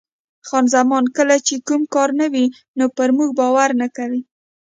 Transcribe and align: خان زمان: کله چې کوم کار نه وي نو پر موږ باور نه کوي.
خان 0.47 0.65
زمان: 0.75 1.03
کله 1.17 1.35
چې 1.47 1.55
کوم 1.67 1.81
کار 1.93 2.09
نه 2.19 2.27
وي 2.33 2.45
نو 2.77 2.85
پر 2.97 3.09
موږ 3.17 3.29
باور 3.39 3.69
نه 3.81 3.87
کوي. 3.97 4.21